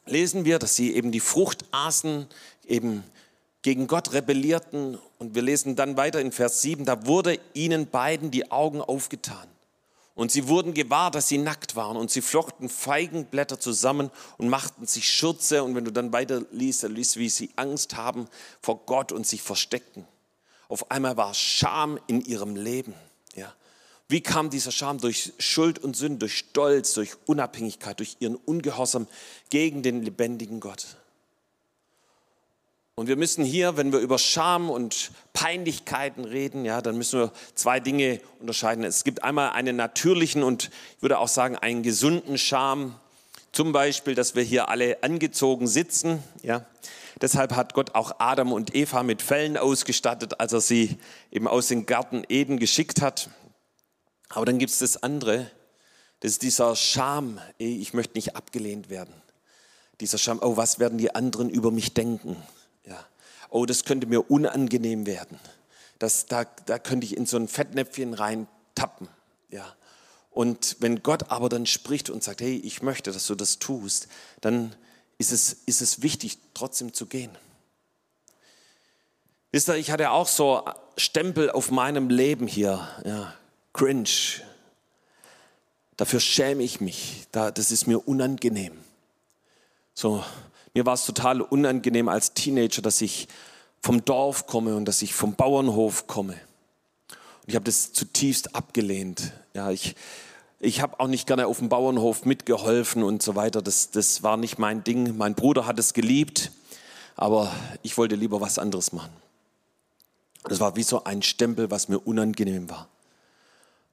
[0.04, 2.26] lesen wir, dass sie eben die Frucht aßen,
[2.66, 3.04] eben
[3.62, 4.98] gegen Gott rebellierten.
[5.18, 9.46] Und wir lesen dann weiter in Vers 7, da wurde ihnen beiden die Augen aufgetan.
[10.16, 14.86] Und sie wurden gewahr, dass sie nackt waren und sie flochten Feigenblätter zusammen und machten
[14.86, 15.62] sich Schürze.
[15.62, 18.26] Und wenn du dann weiter liest, dann liest, wie sie Angst haben
[18.62, 20.08] vor Gott und sich versteckten.
[20.68, 22.94] Auf einmal war Scham in ihrem Leben.
[23.34, 23.52] Ja.
[24.08, 24.98] Wie kam dieser Scham?
[24.98, 29.06] Durch Schuld und Sünde, durch Stolz, durch Unabhängigkeit, durch ihren Ungehorsam
[29.50, 30.96] gegen den lebendigen Gott.
[32.98, 37.32] Und wir müssen hier, wenn wir über Scham und Peinlichkeiten reden, ja, dann müssen wir
[37.54, 38.84] zwei Dinge unterscheiden.
[38.84, 42.98] Es gibt einmal einen natürlichen und ich würde auch sagen einen gesunden Scham.
[43.52, 46.22] Zum Beispiel, dass wir hier alle angezogen sitzen.
[46.42, 46.64] Ja.
[47.20, 50.96] Deshalb hat Gott auch Adam und Eva mit Fellen ausgestattet, als er sie
[51.30, 53.28] eben aus dem Garten Eden geschickt hat.
[54.30, 55.50] Aber dann gibt es das andere,
[56.20, 59.12] das ist dieser Scham, ich möchte nicht abgelehnt werden.
[60.00, 62.42] Dieser Scham, oh, was werden die anderen über mich denken?
[63.50, 65.38] Oh, das könnte mir unangenehm werden.
[65.98, 69.08] Das, da, da könnte ich in so ein Fettnäpfchen rein tappen.
[69.50, 69.74] Ja.
[70.30, 74.08] Und wenn Gott aber dann spricht und sagt, hey, ich möchte, dass du das tust,
[74.42, 74.76] dann
[75.18, 77.30] ist es, ist es wichtig, trotzdem zu gehen.
[79.52, 80.62] Wisst ihr, ich hatte auch so
[80.98, 82.86] Stempel auf meinem Leben hier.
[83.04, 83.32] Ja,
[83.72, 84.42] cringe.
[85.96, 87.26] Dafür schäme ich mich.
[87.32, 88.76] das ist mir unangenehm.
[89.94, 90.22] So,
[90.76, 93.28] mir war es total unangenehm als Teenager, dass ich
[93.80, 96.34] vom Dorf komme und dass ich vom Bauernhof komme.
[96.34, 99.32] Und ich habe das zutiefst abgelehnt.
[99.54, 99.96] Ja, ich,
[100.60, 103.62] ich habe auch nicht gerne auf dem Bauernhof mitgeholfen und so weiter.
[103.62, 105.16] Das, das war nicht mein Ding.
[105.16, 106.52] Mein Bruder hat es geliebt,
[107.14, 107.50] aber
[107.82, 109.14] ich wollte lieber was anderes machen.
[110.44, 112.86] Das war wie so ein Stempel, was mir unangenehm war.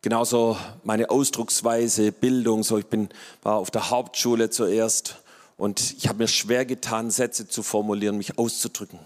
[0.01, 2.61] Genauso meine Ausdrucksweise, Bildung.
[2.63, 3.07] So, ich bin,
[3.41, 5.22] war auf der Hauptschule zuerst
[5.57, 8.99] und ich habe mir schwer getan, Sätze zu formulieren, mich auszudrücken.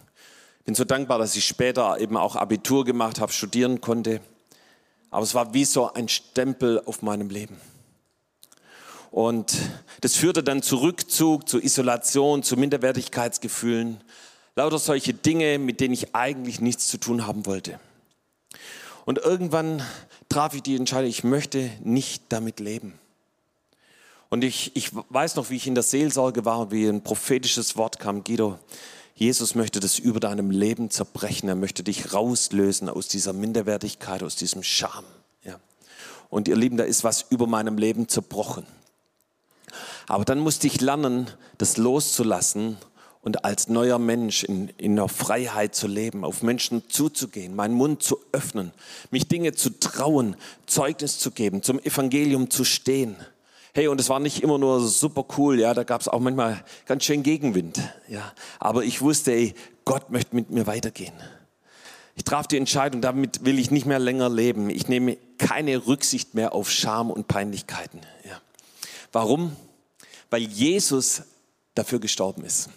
[0.66, 4.22] Bin so dankbar, dass ich später eben auch Abitur gemacht habe, studieren konnte.
[5.12, 7.58] Aber es war wie so ein Stempel auf meinem Leben.
[9.12, 9.56] Und
[10.02, 14.02] das führte dann zu Rückzug, zu Isolation, zu Minderwertigkeitsgefühlen.
[14.56, 17.80] Lauter solche Dinge, mit denen ich eigentlich nichts zu tun haben wollte.
[19.06, 19.82] Und irgendwann
[20.28, 23.00] traf ich die Entscheidung, ich möchte nicht damit leben.
[24.30, 27.78] Und ich, ich weiß noch, wie ich in der Seelsorge war und wie ein prophetisches
[27.78, 28.60] Wort kam, Guido,
[29.16, 31.50] Jesus möchte das über deinem Leben zerbrechen.
[31.50, 35.06] Er möchte dich rauslösen aus dieser Minderwertigkeit, aus diesem Scham.
[35.44, 35.60] Ja.
[36.30, 38.68] Und ihr Lieben, da ist was über meinem Leben zerbrochen.
[40.08, 42.78] Aber dann musste ich lernen, das loszulassen
[43.22, 48.04] und als neuer Mensch in, in der Freiheit zu leben, auf Menschen zuzugehen, meinen Mund
[48.04, 48.72] zu öffnen,
[49.10, 50.36] mich Dinge zu trauen,
[50.66, 53.16] Zeugnis zu geben, zum Evangelium zu stehen.
[53.78, 56.64] Hey, und es war nicht immer nur super cool, ja, da gab es auch manchmal
[56.88, 58.34] ganz schön Gegenwind, ja.
[58.58, 59.54] Aber ich wusste, ey,
[59.86, 61.14] Gott möchte mit mir weitergehen.
[62.16, 64.72] Ich traf die Entscheidung, damit will ich nicht mehr länger leben.
[64.72, 68.00] Ich nehme keine Rücksicht mehr auf Scham und Peinlichkeiten.
[68.28, 68.42] Ja.
[69.12, 69.56] Warum?
[70.32, 71.22] Weil Jesus
[71.76, 72.70] dafür gestorben ist.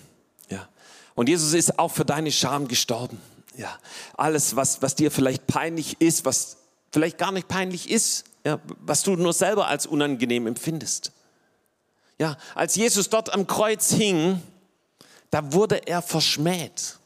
[0.51, 0.69] Ja.
[1.15, 3.19] Und Jesus ist auch für deine Scham gestorben.
[3.57, 3.75] Ja.
[4.19, 6.59] Alles, was, was dir vielleicht peinlich ist, was
[6.93, 11.13] vielleicht gar nicht peinlich ist, ja, was du nur selber als unangenehm empfindest.
[12.19, 14.43] Ja, als Jesus dort am Kreuz hing,
[15.31, 17.00] da wurde er verschmäht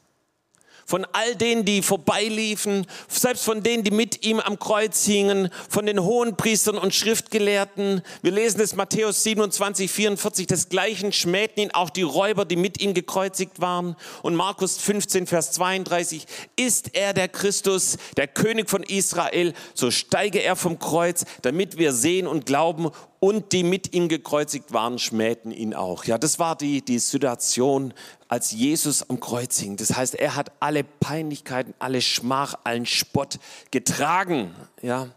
[0.86, 5.86] von all denen, die vorbeiliefen, selbst von denen, die mit ihm am Kreuz hingen, von
[5.86, 8.02] den Hohenpriestern und Schriftgelehrten.
[8.22, 12.94] Wir lesen es Matthäus 27, 44, desgleichen schmähten ihn auch die Räuber, die mit ihm
[12.94, 13.96] gekreuzigt waren.
[14.22, 20.42] Und Markus 15, Vers 32, ist er der Christus, der König von Israel, so steige
[20.42, 25.50] er vom Kreuz, damit wir sehen und glauben und die mit ihm gekreuzigt waren, schmähten
[25.50, 26.04] ihn auch.
[26.04, 27.94] Ja, das war die, die Situation,
[28.28, 29.76] als Jesus am Kreuz hing.
[29.76, 33.38] Das heißt, er hat alle Peinlichkeiten, alle Schmach, allen Spott
[33.70, 34.54] getragen.
[34.82, 35.08] Ja.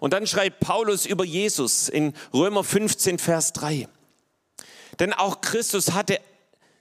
[0.00, 3.86] Und dann schreibt Paulus über Jesus in Römer 15, Vers 3.
[4.98, 6.18] Denn auch Christus hatte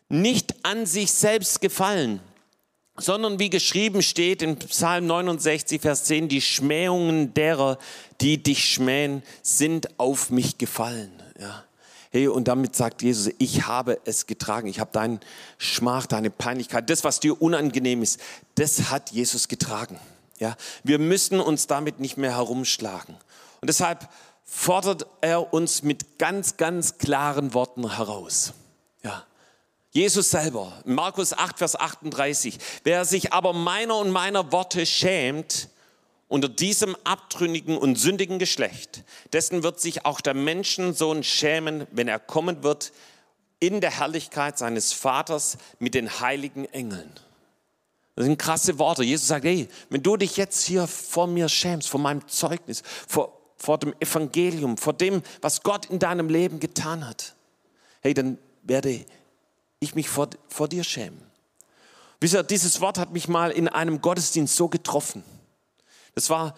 [0.09, 2.21] nicht an sich selbst gefallen,
[2.99, 7.77] sondern wie geschrieben steht in Psalm 69, Vers 10, die Schmähungen derer,
[8.21, 11.11] die dich schmähen, sind auf mich gefallen.
[11.39, 11.63] Ja.
[12.11, 14.67] Hey, und damit sagt Jesus, ich habe es getragen.
[14.67, 15.19] Ich habe deinen
[15.57, 18.19] Schmach, deine Peinlichkeit, das, was dir unangenehm ist,
[18.55, 19.99] das hat Jesus getragen.
[20.39, 20.55] Ja.
[20.83, 23.15] Wir müssen uns damit nicht mehr herumschlagen.
[23.61, 24.09] Und deshalb
[24.43, 28.53] fordert er uns mit ganz, ganz klaren Worten heraus.
[29.03, 29.25] Ja.
[29.91, 35.69] Jesus selber, Markus 8, Vers 38, wer sich aber meiner und meiner Worte schämt,
[36.27, 42.19] unter diesem abtrünnigen und sündigen Geschlecht, dessen wird sich auch der Menschensohn schämen, wenn er
[42.19, 42.93] kommen wird
[43.59, 47.11] in der Herrlichkeit seines Vaters mit den heiligen Engeln.
[48.15, 49.03] Das sind krasse Worte.
[49.03, 53.39] Jesus sagt, hey, wenn du dich jetzt hier vor mir schämst, vor meinem Zeugnis, vor,
[53.57, 57.33] vor dem Evangelium, vor dem, was Gott in deinem Leben getan hat,
[58.01, 59.05] hey, dann werde ich
[59.95, 61.21] mich vor, vor dir schämen.
[62.19, 65.23] Wisst ihr, dieses Wort hat mich mal in einem Gottesdienst so getroffen.
[66.15, 66.55] Das war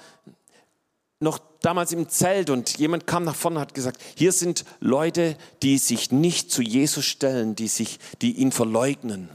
[1.19, 5.37] noch damals im Zelt und jemand kam nach vorne und hat gesagt, hier sind Leute,
[5.61, 9.29] die sich nicht zu Jesus stellen, die, sich, die ihn verleugnen.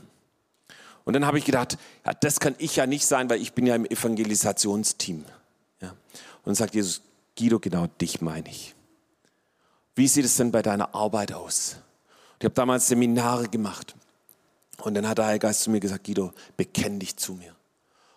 [1.05, 3.65] Und dann habe ich gedacht, ja, das kann ich ja nicht sein, weil ich bin
[3.65, 5.25] ja im Evangelisationsteam.
[5.81, 5.95] Ja.
[6.45, 7.03] Und sagt Jesus,
[7.39, 8.75] Guido, genau dich meine ich.
[9.95, 11.77] Wie sieht es denn bei deiner Arbeit aus?
[12.39, 13.95] Ich habe damals Seminare gemacht.
[14.83, 17.55] Und dann hat der Heilige Geist zu mir gesagt, Guido, bekenn dich zu mir.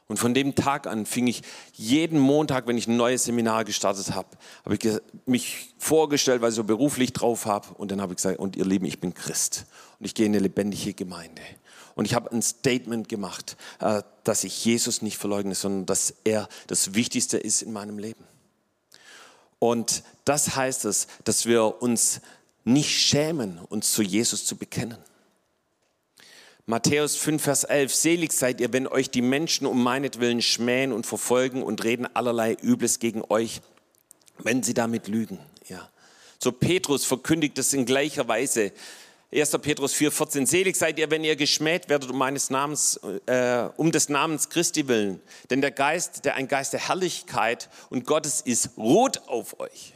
[0.08, 4.16] Und von dem Tag an fing ich jeden Montag, wenn ich ein neues Seminar gestartet
[4.16, 4.30] habe,
[4.66, 7.68] habe ich mich vorgestellt, weil ich so beruflich drauf habe.
[7.76, 9.66] Und dann habe ich gesagt, und ihr Lieben, ich bin Christ.
[10.00, 11.44] Und ich gehe in eine lebendige Gemeinde.
[11.94, 16.50] Und ich habe ein Statement gemacht, äh, dass ich Jesus nicht verleugne, sondern dass er
[16.66, 18.24] das Wichtigste ist in meinem Leben.
[19.60, 22.22] Und das heißt es, dass wir uns
[22.64, 24.98] nicht schämen, uns zu Jesus zu bekennen.
[26.66, 31.08] Matthäus 5, Vers 11, selig seid ihr, wenn euch die Menschen um meinetwillen schmähen und
[31.08, 33.62] verfolgen und reden allerlei Übles gegen euch,
[34.38, 35.40] wenn sie damit lügen.
[35.68, 35.90] Ja.
[36.38, 38.72] So Petrus verkündigt es in gleicher Weise.
[39.34, 39.52] 1.
[39.62, 43.92] Petrus 4, 14, selig seid ihr, wenn ihr geschmäht werdet um meines Namens, äh, um
[43.92, 45.22] des Namens Christi willen.
[45.50, 49.94] Denn der Geist, der ein Geist der Herrlichkeit und Gottes ist, ruht auf euch.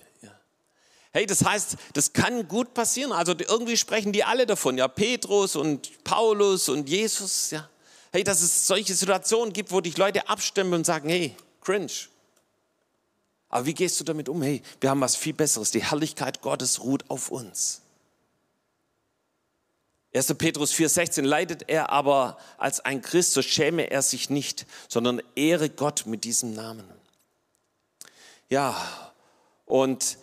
[1.13, 3.11] Hey, das heißt, das kann gut passieren.
[3.11, 7.69] Also irgendwie sprechen die alle davon, ja, Petrus und Paulus und Jesus, ja.
[8.11, 11.91] Hey, dass es solche Situationen gibt, wo dich Leute abstimmen und sagen, hey, cringe.
[13.49, 14.41] Aber wie gehst du damit um?
[14.41, 15.69] Hey, wir haben was viel Besseres.
[15.69, 17.81] Die Herrlichkeit Gottes ruht auf uns.
[20.15, 20.33] 1.
[20.35, 25.69] Petrus 4,16 leidet er aber als ein Christ, so schäme er sich nicht, sondern ehre
[25.69, 26.85] Gott mit diesem Namen.
[28.49, 29.13] Ja,
[29.65, 30.17] und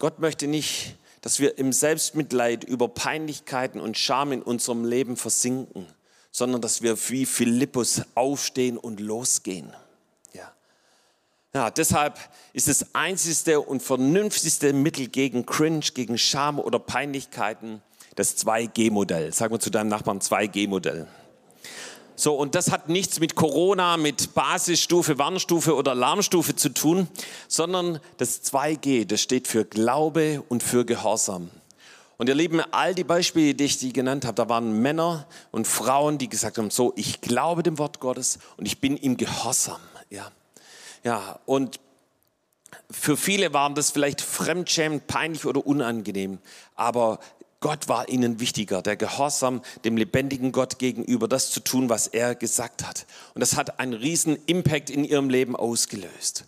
[0.00, 5.86] Gott möchte nicht, dass wir im Selbstmitleid über Peinlichkeiten und Scham in unserem Leben versinken,
[6.32, 9.72] sondern dass wir wie Philippus aufstehen und losgehen.
[11.52, 11.70] Ja.
[11.70, 12.18] Deshalb
[12.52, 17.82] ist das einzigste und vernünftigste Mittel gegen Cringe, gegen Scham oder Peinlichkeiten
[18.14, 19.32] das 2G-Modell.
[19.32, 21.08] Sag mal zu deinem Nachbarn 2G-Modell.
[22.20, 27.08] So, und das hat nichts mit Corona, mit Basisstufe, Warnstufe oder Alarmstufe zu tun,
[27.48, 31.48] sondern das 2G, das steht für Glaube und für Gehorsam.
[32.18, 35.66] Und ihr Lieben, all die Beispiele, die ich die genannt habe, da waren Männer und
[35.66, 39.80] Frauen, die gesagt haben, so, ich glaube dem Wort Gottes und ich bin ihm gehorsam.
[40.10, 40.30] Ja,
[41.02, 41.80] ja und
[42.90, 46.36] für viele waren das vielleicht fremdschämend, peinlich oder unangenehm,
[46.74, 47.18] aber
[47.60, 52.34] Gott war ihnen wichtiger, der Gehorsam dem lebendigen Gott gegenüber, das zu tun, was er
[52.34, 53.06] gesagt hat.
[53.34, 56.46] Und das hat einen riesen Impact in ihrem Leben ausgelöst.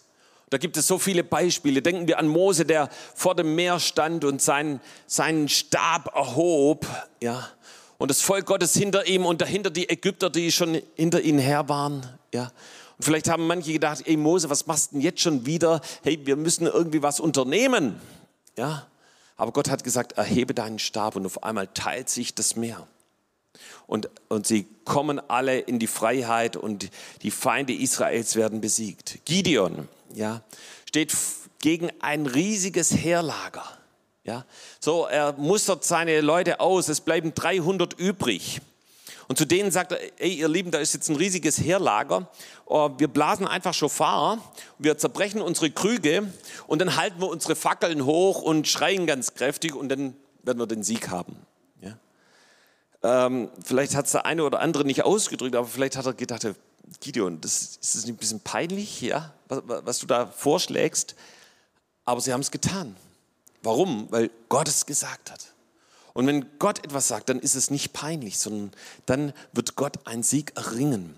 [0.48, 1.82] Da gibt es so viele Beispiele.
[1.82, 6.86] Denken wir an Mose, der vor dem Meer stand und seinen, seinen Stab erhob,
[7.22, 7.48] ja.
[7.98, 11.68] Und das Volk Gottes hinter ihm und dahinter die Ägypter, die schon hinter ihnen her
[11.68, 12.52] waren, ja.
[12.98, 15.80] Und vielleicht haben manche gedacht, ey Mose, was machst du denn jetzt schon wieder?
[16.02, 18.00] Hey, wir müssen irgendwie was unternehmen,
[18.56, 18.86] ja.
[19.36, 22.86] Aber Gott hat gesagt, erhebe deinen Stab und auf einmal teilt sich das Meer.
[23.86, 26.90] Und, und sie kommen alle in die Freiheit und
[27.22, 29.18] die Feinde Israels werden besiegt.
[29.24, 30.42] Gideon, ja,
[30.88, 31.14] steht
[31.60, 33.64] gegen ein riesiges Heerlager.
[34.24, 34.44] Ja,
[34.78, 38.60] so, er mustert seine Leute aus, es bleiben 300 übrig.
[39.28, 42.28] Und zu denen sagt er, ey, ihr Lieben, da ist jetzt ein riesiges Heerlager.
[42.66, 44.38] Oh, wir blasen einfach Schofar,
[44.78, 46.32] wir zerbrechen unsere Krüge
[46.66, 50.66] und dann halten wir unsere Fackeln hoch und schreien ganz kräftig und dann werden wir
[50.66, 51.36] den Sieg haben.
[51.80, 51.96] Ja?
[53.02, 56.46] Ähm, vielleicht hat es der eine oder andere nicht ausgedrückt, aber vielleicht hat er gedacht,
[57.00, 59.32] Gideon, das, ist das ein bisschen peinlich, ja?
[59.48, 61.14] was, was du da vorschlägst?
[62.04, 62.96] Aber sie haben es getan.
[63.62, 64.08] Warum?
[64.10, 65.51] Weil Gott es gesagt hat.
[66.14, 68.72] Und wenn Gott etwas sagt, dann ist es nicht peinlich, sondern
[69.06, 71.16] dann wird Gott einen Sieg erringen.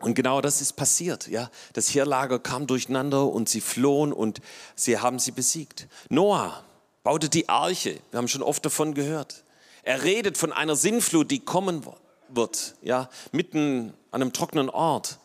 [0.00, 1.26] Und genau das ist passiert.
[1.28, 4.40] Ja, das Heerlager kam durcheinander und sie flohen und
[4.74, 5.88] sie haben sie besiegt.
[6.10, 6.64] Noah
[7.02, 8.00] baute die Arche.
[8.10, 9.44] Wir haben schon oft davon gehört.
[9.82, 11.86] Er redet von einer Sinnflut, die kommen
[12.28, 12.74] wird.
[12.82, 15.18] Ja, mitten an einem trockenen Ort.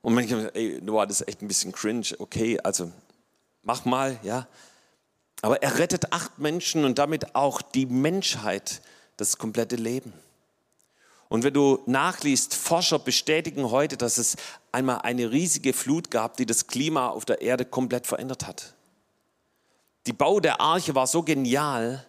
[0.00, 2.06] Und manchmal, ey, Noah, das ist echt ein bisschen cringe.
[2.18, 2.90] Okay, also
[3.62, 4.48] mach mal, ja.
[5.42, 8.82] Aber er rettet acht Menschen und damit auch die Menschheit,
[9.16, 10.12] das komplette Leben.
[11.28, 14.36] Und wenn du nachliest, Forscher bestätigen heute, dass es
[14.72, 18.74] einmal eine riesige Flut gab, die das Klima auf der Erde komplett verändert hat.
[20.06, 22.06] Die Bau der Arche war so genial,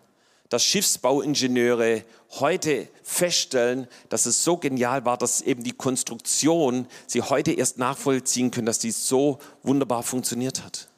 [0.49, 2.03] dass Schiffsbauingenieure
[2.39, 8.51] heute feststellen, dass es so genial war, dass eben die Konstruktion sie heute erst nachvollziehen
[8.51, 10.88] können, dass dies so wunderbar funktioniert hat.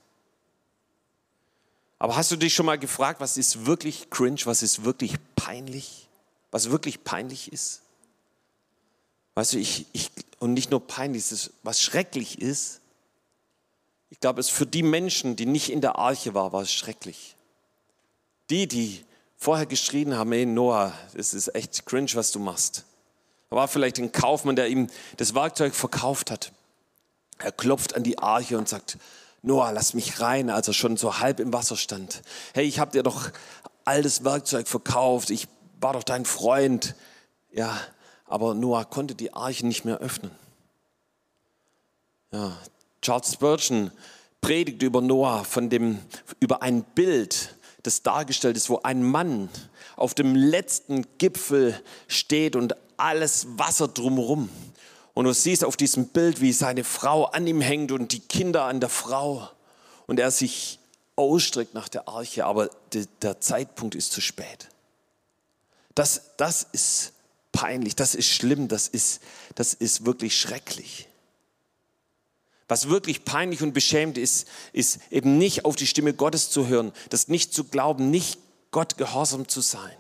[2.02, 6.08] Aber hast du dich schon mal gefragt, was ist wirklich cringe, was ist wirklich peinlich?
[6.50, 7.84] Was wirklich peinlich ist?
[9.36, 10.10] Weißt du, ich, ich,
[10.40, 11.24] und nicht nur peinlich,
[11.62, 12.82] was schrecklich ist,
[14.10, 17.36] ich glaube, es für die Menschen, die nicht in der Arche waren, war es schrecklich.
[18.50, 19.06] Die, die
[19.38, 22.84] vorher geschrien haben, ey Noah, es ist echt cringe, was du machst.
[23.52, 24.88] Da war vielleicht ein Kaufmann, der ihm
[25.18, 26.52] das Werkzeug verkauft hat.
[27.38, 28.98] Er klopft an die Arche und sagt,
[29.44, 32.22] Noah, lass mich rein, als er schon so halb im Wasser stand.
[32.54, 33.32] Hey, ich habe dir doch
[33.86, 35.48] all das Werkzeug verkauft, ich
[35.80, 36.96] war doch dein Freund.
[37.52, 37.76] Ja,
[38.26, 40.32] aber Noah konnte die Arche nicht mehr öffnen.
[42.32, 42.56] Ja,
[43.02, 43.92] Charles Spurgeon
[44.42, 46.00] predigt über Noah von dem,
[46.40, 49.50] über ein Bild, das dargestellt ist, wo ein Mann
[49.96, 54.50] auf dem letzten Gipfel steht und alles Wasser drumherum.
[55.14, 58.64] Und du siehst auf diesem Bild, wie seine Frau an ihm hängt und die Kinder
[58.64, 59.50] an der Frau.
[60.08, 60.80] Und er sich
[61.16, 62.70] ausstreckt nach der Arche, aber
[63.22, 64.70] der Zeitpunkt ist zu spät.
[65.96, 67.14] Das, das ist
[67.52, 69.22] peinlich, das ist schlimm, das ist,
[69.56, 71.08] das ist wirklich schrecklich.
[72.68, 76.94] Was wirklich peinlich und beschämt ist, ist eben nicht auf die Stimme Gottes zu hören,
[77.10, 78.40] das nicht zu glauben, nicht
[78.72, 79.96] Gott gehorsam zu sein.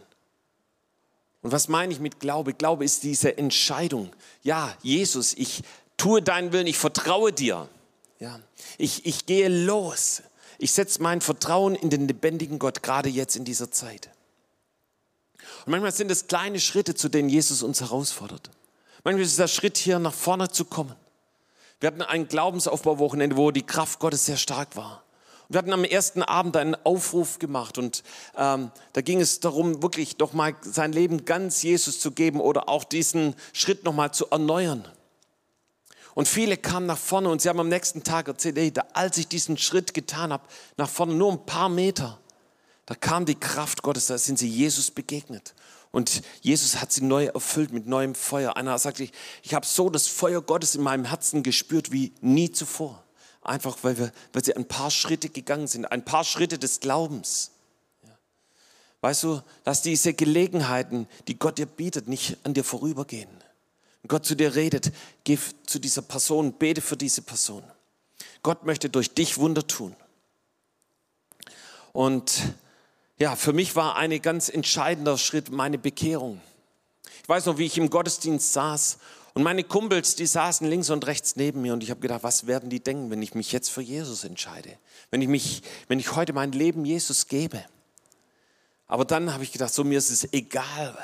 [1.41, 2.53] Und was meine ich mit Glaube?
[2.53, 4.11] Glaube ist diese Entscheidung.
[4.43, 5.63] Ja, Jesus, ich
[5.97, 7.67] tue deinen Willen, ich vertraue dir.
[8.19, 8.39] Ja,
[8.77, 10.21] ich, ich gehe los.
[10.59, 14.09] Ich setze mein Vertrauen in den lebendigen Gott, gerade jetzt in dieser Zeit.
[15.65, 18.51] Und manchmal sind es kleine Schritte, zu denen Jesus uns herausfordert.
[19.03, 20.95] Manchmal ist es der Schritt, hier nach vorne zu kommen.
[21.79, 25.03] Wir hatten ein Glaubensaufbauwochenende, wo die Kraft Gottes sehr stark war.
[25.51, 28.03] Wir hatten am ersten Abend einen Aufruf gemacht und
[28.37, 32.69] ähm, da ging es darum, wirklich doch mal sein Leben ganz Jesus zu geben oder
[32.69, 34.87] auch diesen Schritt noch mal zu erneuern.
[36.13, 39.27] Und viele kamen nach vorne und sie haben am nächsten Tag erzählt, ey, als ich
[39.27, 42.17] diesen Schritt getan habe, nach vorne nur ein paar Meter,
[42.85, 45.53] da kam die Kraft Gottes, da sind sie Jesus begegnet.
[45.91, 48.55] Und Jesus hat sie neu erfüllt mit neuem Feuer.
[48.55, 49.11] Einer sagte, ich,
[49.43, 53.03] ich habe so das Feuer Gottes in meinem Herzen gespürt wie nie zuvor.
[53.41, 57.51] Einfach weil, wir, weil sie ein paar Schritte gegangen sind, ein paar Schritte des Glaubens.
[59.01, 63.29] Weißt du, lass diese Gelegenheiten, die Gott dir bietet, nicht an dir vorübergehen.
[64.01, 64.91] Wenn Gott zu dir redet,
[65.23, 67.63] geh zu dieser Person, bete für diese Person.
[68.43, 69.95] Gott möchte durch dich Wunder tun.
[71.93, 72.53] Und
[73.17, 76.41] ja, für mich war ein ganz entscheidender Schritt meine Bekehrung.
[77.23, 78.97] Ich weiß noch, wie ich im Gottesdienst saß
[79.33, 82.47] und meine Kumpels, die saßen links und rechts neben mir und ich habe gedacht, was
[82.47, 84.77] werden die denken, wenn ich mich jetzt für Jesus entscheide?
[85.09, 87.63] Wenn ich mich, wenn ich heute mein Leben Jesus gebe?
[88.87, 90.97] Aber dann habe ich gedacht, so mir ist es egal,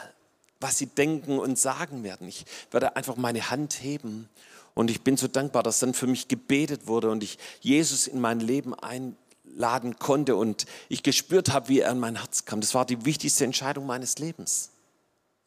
[0.60, 2.28] was sie denken und sagen werden.
[2.28, 4.28] Ich werde einfach meine Hand heben
[4.74, 8.20] und ich bin so dankbar, dass dann für mich gebetet wurde und ich Jesus in
[8.20, 12.60] mein Leben einladen konnte und ich gespürt habe, wie er in mein Herz kam.
[12.60, 14.72] Das war die wichtigste Entscheidung meines Lebens.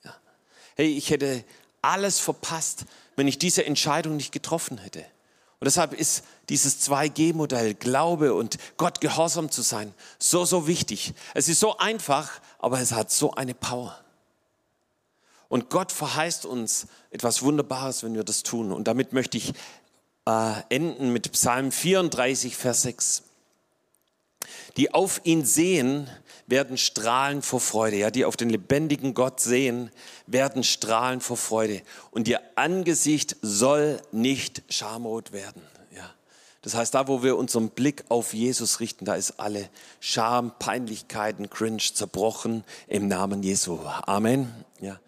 [0.03, 0.15] Ja.
[0.77, 1.45] Hey, ich hätte
[1.83, 2.85] alles verpasst,
[3.17, 5.01] wenn ich diese Entscheidung nicht getroffen hätte.
[5.61, 11.13] Und deshalb ist dieses 2G-Modell, Glaube und Gott gehorsam zu sein, so, so wichtig.
[11.35, 13.99] Es ist so einfach, aber es hat so eine Power.
[15.49, 18.73] Und Gott verheißt uns etwas Wunderbares, wenn wir das tun.
[18.73, 19.53] Und damit möchte ich
[20.27, 23.23] äh, enden mit Psalm 34, Vers 6.
[24.77, 26.09] Die auf ihn sehen,
[26.51, 27.97] werden strahlen vor Freude.
[27.97, 29.91] Ja, die auf den lebendigen Gott sehen,
[30.27, 31.83] werden strahlen vor Freude.
[32.11, 35.63] Und ihr Angesicht soll nicht schamrot werden.
[35.95, 36.11] Ja.
[36.63, 41.49] Das heißt, da, wo wir unseren Blick auf Jesus richten, da ist alle Scham, Peinlichkeiten,
[41.49, 43.79] Cringe zerbrochen im Namen Jesu.
[44.07, 44.53] Amen.
[44.81, 44.99] Ja.